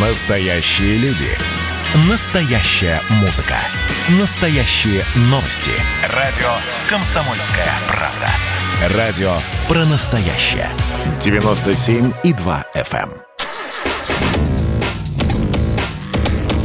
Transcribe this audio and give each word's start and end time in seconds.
Настоящие 0.00 0.96
люди. 0.98 1.26
Настоящая 2.08 3.00
музыка. 3.20 3.56
Настоящие 4.20 5.02
новости. 5.22 5.72
Радио 6.14 6.46
«Комсомольская 6.88 7.66
правда». 7.88 8.96
Радио 8.96 9.32
про 9.66 9.84
настоящее. 9.86 10.68
97,2 11.18 12.64
FM. 12.76 13.10
эм. 13.10 13.12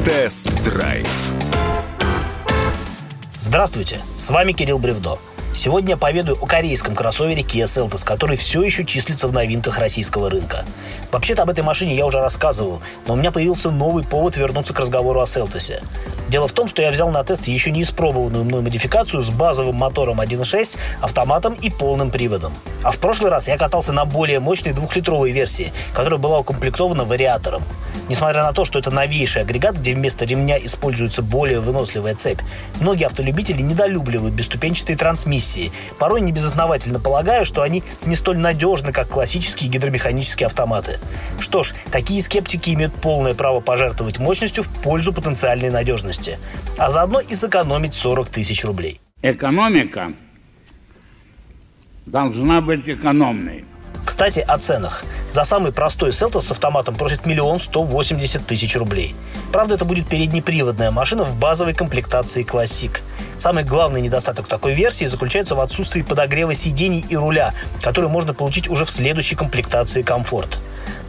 Тест-драйв. 0.06 1.08
Здравствуйте, 3.40 4.00
с 4.20 4.30
вами 4.30 4.52
Кирилл 4.52 4.78
Бревдо. 4.78 5.18
Сегодня 5.56 5.92
я 5.92 5.98
поведаю 5.98 6.36
о 6.42 6.48
корейском 6.48 6.96
кроссовере 6.96 7.44
Kia 7.44 7.66
Seltos, 7.66 8.04
который 8.04 8.38
все 8.38 8.64
еще 8.64 8.84
числится 8.84 9.28
в 9.28 9.34
новинках 9.34 9.78
российского 9.78 10.30
рынка. 10.30 10.66
Вообще-то 11.12 11.44
об 11.44 11.50
этой 11.52 11.64
машине 11.64 11.96
я 11.96 12.08
уже 12.08 12.20
рассказывал, 12.20 12.82
но 13.06 13.14
у 13.14 13.16
меня 13.16 13.32
появился 13.32 13.70
новый 13.70 14.04
повод 14.04 14.36
вернуться 14.36 14.74
к 14.74 14.80
разговору 14.80 15.22
о 15.22 15.28
Селтосе. 15.28 15.82
Дело 16.28 16.48
в 16.48 16.54
том, 16.54 16.68
что 16.68 16.82
я 16.82 16.90
взял 16.90 17.12
на 17.12 17.24
тест 17.24 17.48
еще 17.48 17.70
не 17.70 17.84
испробованную 17.84 18.44
мной 18.44 18.62
модификацию 18.62 19.22
с 19.22 19.30
базовым 19.30 19.76
мотором 19.76 20.20
1.6, 20.20 20.78
автоматом 21.02 21.54
и 21.54 21.70
полным 21.70 22.10
приводом. 22.10 22.54
А 22.84 22.92
в 22.92 22.98
прошлый 22.98 23.32
раз 23.32 23.48
я 23.48 23.58
катался 23.58 23.94
на 23.94 24.06
более 24.06 24.40
мощной 24.40 24.74
двухлитровой 24.74 25.32
версии, 25.32 25.72
которая 25.94 26.20
была 26.20 26.40
укомплектована 26.40 27.06
вариатором. 27.06 27.64
Несмотря 28.10 28.44
на 28.44 28.54
то, 28.54 28.66
что 28.66 28.80
это 28.80 28.92
новейший 28.92 29.44
агрегат, 29.44 29.76
где 29.76 29.94
вместо 29.94 30.26
ремня 30.26 30.58
используется 30.58 31.22
более 31.22 31.62
выносливая 31.62 32.16
цепь, 32.16 32.42
многие 32.82 33.06
автолюбители 33.06 33.62
недолюбливают 33.62 34.34
бесступенчатые 34.34 34.98
трансмиссии, 34.98 35.72
порой 35.98 36.22
небезосновательно 36.22 37.00
полагая, 37.00 37.46
что 37.46 37.62
они 37.62 37.84
не 38.06 38.16
столь 38.16 38.40
надежны, 38.40 38.92
как 38.92 39.08
классические 39.08 39.70
гидромеханические 39.70 40.48
автоматы. 40.48 41.00
Что 41.40 41.64
ж, 41.64 41.74
такие 41.92 42.22
скептики 42.22 42.72
имеют 42.72 42.94
полное 42.94 43.34
право 43.34 43.62
пожертвовать 43.62 44.20
мощностью 44.20 44.64
в 44.64 44.68
пользу 44.82 45.14
потенциальной 45.14 45.70
надежности, 45.70 46.38
а 46.78 46.90
заодно 46.90 47.22
и 47.22 47.34
сэкономить 47.34 47.94
40 47.94 48.30
тысяч 48.30 48.66
рублей. 48.66 49.00
Экономика 49.22 50.12
должна 52.06 52.62
быть 52.62 52.90
экономной. 52.90 53.66
Кстати, 54.06 54.42
о 54.42 54.58
ценах. 54.58 55.04
За 55.32 55.46
самый 55.46 55.72
простой 55.72 56.12
Селтос 56.12 56.48
с 56.48 56.52
автоматом 56.52 56.96
просит 56.96 57.26
миллион 57.26 57.60
сто 57.60 57.84
восемьдесят 57.84 58.46
тысяч 58.46 58.76
рублей. 58.76 59.16
Правда, 59.52 59.76
это 59.76 59.86
будет 59.86 60.08
переднеприводная 60.08 60.92
машина 60.92 61.24
в 61.24 61.38
базовой 61.40 61.74
комплектации 61.74 62.46
Classic. 62.46 62.92
Самый 63.38 63.64
главный 63.64 64.02
недостаток 64.02 64.48
такой 64.48 64.74
версии 64.74 65.06
заключается 65.06 65.56
в 65.56 65.62
отсутствии 65.62 66.02
подогрева 66.02 66.54
сидений 66.54 67.06
и 67.08 67.16
руля, 67.16 67.54
который 67.82 68.10
можно 68.10 68.34
получить 68.34 68.70
уже 68.70 68.86
в 68.86 68.92
следующей 68.92 69.36
комплектации 69.36 70.02
комфорт. 70.02 70.60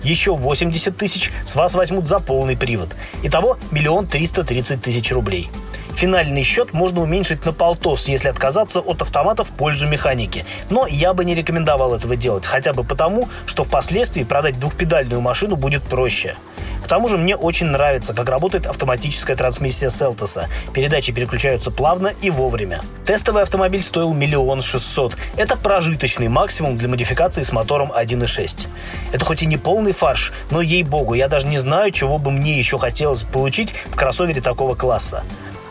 Еще 0.03 0.35
80 0.35 0.97
тысяч 0.97 1.33
с 1.47 1.55
вас 1.55 1.75
возьмут 1.75 2.07
за 2.07 2.21
полный 2.21 2.57
привод. 2.57 2.91
Итого 3.23 3.59
миллион 3.71 4.07
триста 4.07 4.45
тридцать 4.45 4.83
тысяч 4.83 5.11
рублей. 5.13 5.51
Финальный 5.95 6.43
счет 6.43 6.75
можно 6.75 7.03
уменьшить 7.03 7.47
на 7.47 7.53
полтос, 7.53 8.09
если 8.09 8.29
отказаться 8.29 8.81
от 8.81 9.01
автомата 9.01 9.45
в 9.45 9.51
пользу 9.51 9.87
механики. 9.87 10.45
Но 10.69 10.87
я 10.89 11.15
бы 11.15 11.25
не 11.25 11.35
рекомендовал 11.35 11.95
этого 11.95 12.17
делать, 12.17 12.47
хотя 12.47 12.73
бы 12.73 12.83
потому, 12.83 13.29
что 13.47 13.63
впоследствии 13.65 14.25
продать 14.25 14.59
двухпедальную 14.59 15.21
машину 15.21 15.55
будет 15.57 15.85
проще. 15.85 16.35
К 16.83 16.87
тому 16.87 17.09
же 17.09 17.17
мне 17.17 17.35
очень 17.35 17.69
нравится, 17.69 18.13
как 18.13 18.29
работает 18.29 18.67
автоматическая 18.67 19.37
трансмиссия 19.37 19.89
Селтоса. 19.89 20.49
Передачи 20.75 21.13
переключаются 21.13 21.71
плавно 21.71 22.13
и 22.21 22.29
вовремя. 22.29 22.83
Тестовый 23.07 23.43
автомобиль 23.43 23.83
стоил 23.83 24.13
миллион 24.13 24.61
шестьсот. 24.61 25.17
Это 25.37 25.57
прожиточный 25.57 26.29
максимум 26.29 26.77
для 26.77 26.89
модификации 26.89 27.43
с 27.43 27.53
мотором 27.53 27.91
1.6. 27.91 28.67
Это 29.13 29.25
хоть 29.25 29.43
и 29.43 29.47
не 29.47 29.57
полный 29.57 29.93
фарш, 29.93 30.33
но 30.51 30.61
ей-богу, 30.61 31.15
я 31.15 31.29
даже 31.29 31.47
не 31.47 31.57
знаю, 31.57 31.91
чего 31.91 32.19
бы 32.19 32.31
мне 32.31 32.59
еще 32.59 32.79
хотелось 32.79 33.23
получить 33.23 33.73
в 33.87 33.97
кроссовере 33.97 34.43
такого 34.43 34.75
класса. 34.75 35.23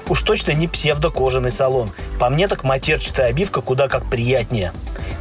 Уж 0.10 0.22
точно 0.22 0.52
не 0.52 0.68
псевдокожаный 0.68 1.52
салон. 1.52 1.92
По 2.20 2.30
мне 2.30 2.48
так 2.48 2.64
матерчатая 2.64 3.28
обивка 3.28 3.62
куда 3.62 3.88
как 3.88 4.06
приятнее. 4.06 4.74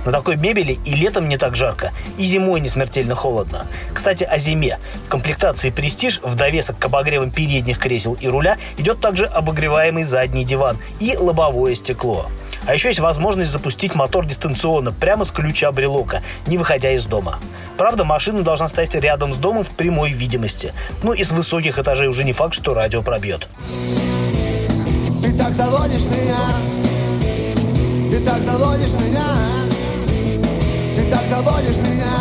На 0.05 0.11
такой 0.11 0.37
мебели 0.37 0.79
и 0.85 0.95
летом 0.95 1.29
не 1.29 1.39
так 1.39 1.55
жарко, 1.55 1.93
и 2.19 2.25
зимой 2.25 2.61
не 2.61 2.69
смертельно 2.69 3.15
холодно. 3.15 3.67
Кстати, 3.95 4.25
о 4.25 4.39
зиме. 4.39 4.79
В 5.07 5.09
комплектации 5.09 5.71
«Престиж» 5.71 6.21
в 6.23 6.35
довесок 6.35 6.79
к 6.79 6.85
обогревам 6.85 7.31
передних 7.31 7.79
кресел 7.79 8.15
и 8.15 8.27
руля 8.27 8.57
идет 8.79 9.01
также 9.01 9.27
обогреваемый 9.27 10.03
задний 10.03 10.45
диван 10.45 10.77
и 10.99 11.17
лобовое 11.17 11.77
стекло. 11.77 12.27
А 12.67 12.75
еще 12.75 12.89
есть 12.89 13.01
возможность 13.01 13.51
запустить 13.51 13.95
мотор 13.95 14.27
дистанционно, 14.27 14.93
прямо 14.93 15.25
с 15.25 15.31
ключа 15.31 15.71
брелока, 15.71 16.23
не 16.47 16.59
выходя 16.59 16.91
из 16.91 17.07
дома. 17.07 17.39
Правда, 17.77 18.05
машина 18.05 18.43
должна 18.43 18.69
стоять 18.69 18.95
рядом 18.95 19.33
с 19.33 19.37
домом 19.37 19.65
в 19.65 19.71
прямой 19.71 20.11
видимости. 20.11 20.73
Ну 21.03 21.13
и 21.13 21.23
с 21.23 21.31
высоких 21.31 21.79
этажей 21.79 22.09
уже 22.09 22.25
не 22.25 22.33
факт, 22.33 22.55
что 22.55 22.75
радио 22.75 23.03
пробьет. 23.03 23.49
Заводишь 25.93 26.11
меня, 26.11 26.39
ты 28.11 28.21
так 28.25 28.41
заводишь 28.41 28.93
меня, 28.93 29.27
ты 30.97 31.11
так 31.11 31.23
заводишь 31.27 31.77
меня. 31.77 32.13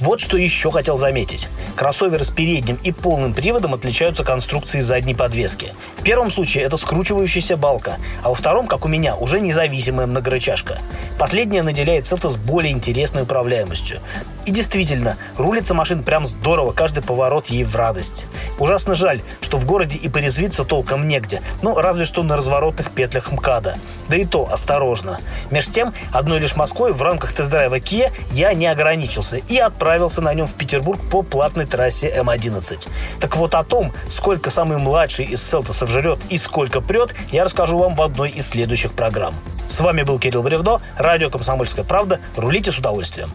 Вот 0.00 0.20
что 0.20 0.36
еще 0.36 0.70
хотел 0.70 0.98
заметить. 0.98 1.48
Кроссоверы 1.74 2.22
с 2.22 2.30
передним 2.30 2.78
и 2.84 2.92
полным 2.92 3.32
приводом 3.32 3.72
отличаются 3.72 4.24
конструкцией 4.24 4.82
задней 4.82 5.14
подвески. 5.14 5.72
В 5.96 6.02
первом 6.02 6.30
случае 6.30 6.64
это 6.64 6.76
скручивающаяся 6.76 7.56
балка, 7.56 7.96
а 8.22 8.28
во 8.28 8.34
втором, 8.34 8.66
как 8.66 8.84
у 8.84 8.88
меня, 8.88 9.16
уже 9.16 9.40
независимая 9.40 10.06
многорычажка. 10.06 10.78
Последняя 11.18 11.62
наделяет 11.62 12.06
Селтос 12.06 12.36
более 12.36 12.72
интересной 12.72 13.22
управляемостью. 13.22 14.00
И 14.48 14.50
действительно, 14.50 15.18
рулится 15.36 15.74
машин 15.74 16.02
прям 16.02 16.24
здорово, 16.24 16.72
каждый 16.72 17.02
поворот 17.02 17.48
ей 17.48 17.64
в 17.64 17.76
радость. 17.76 18.24
Ужасно 18.58 18.94
жаль, 18.94 19.20
что 19.42 19.58
в 19.58 19.66
городе 19.66 19.98
и 19.98 20.08
порезвиться 20.08 20.64
толком 20.64 21.06
негде, 21.06 21.42
ну 21.60 21.78
разве 21.78 22.06
что 22.06 22.22
на 22.22 22.34
разворотных 22.34 22.90
петлях 22.92 23.30
МКАДа. 23.30 23.76
Да 24.08 24.16
и 24.16 24.24
то 24.24 24.50
осторожно. 24.50 25.20
Меж 25.50 25.66
тем, 25.66 25.92
одной 26.14 26.38
лишь 26.38 26.56
Москвой 26.56 26.94
в 26.94 27.02
рамках 27.02 27.34
тест-драйва 27.34 27.78
Kia 27.78 28.10
я 28.32 28.54
не 28.54 28.66
ограничился 28.66 29.36
и 29.36 29.58
отправился 29.58 30.22
на 30.22 30.32
нем 30.32 30.46
в 30.46 30.54
Петербург 30.54 30.98
по 31.10 31.20
платной 31.20 31.66
трассе 31.66 32.08
М11. 32.08 32.88
Так 33.20 33.36
вот 33.36 33.54
о 33.54 33.64
том, 33.64 33.92
сколько 34.10 34.48
самый 34.48 34.78
младший 34.78 35.26
из 35.26 35.42
Селтосов 35.42 35.90
жрет 35.90 36.20
и 36.30 36.38
сколько 36.38 36.80
прет, 36.80 37.14
я 37.30 37.44
расскажу 37.44 37.76
вам 37.76 37.94
в 37.94 38.00
одной 38.00 38.30
из 38.30 38.48
следующих 38.48 38.94
программ. 38.94 39.34
С 39.68 39.78
вами 39.80 40.04
был 40.04 40.18
Кирилл 40.18 40.42
Бревдо, 40.42 40.80
радио 40.96 41.28
«Комсомольская 41.28 41.84
правда». 41.84 42.18
Рулите 42.34 42.72
с 42.72 42.78
удовольствием. 42.78 43.34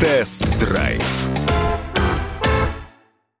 Тест-драйв. 0.00 1.33